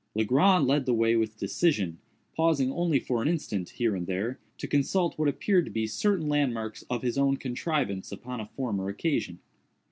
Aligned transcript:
Legrand 0.15 0.65
led 0.65 0.87
the 0.87 0.95
way 0.95 1.15
with 1.15 1.37
decision; 1.37 1.99
pausing 2.35 2.71
only 2.73 2.99
for 2.99 3.21
an 3.21 3.27
instant, 3.27 3.69
here 3.69 3.95
and 3.95 4.07
there, 4.07 4.39
to 4.57 4.65
consult 4.67 5.15
what 5.19 5.27
appeared 5.29 5.63
to 5.65 5.69
be 5.71 5.85
certain 5.85 6.27
landmarks 6.27 6.83
of 6.89 7.03
his 7.03 7.19
own 7.19 7.37
contrivance 7.37 8.11
upon 8.11 8.39
a 8.39 8.47
former 8.57 8.89
occasion. 8.89 9.37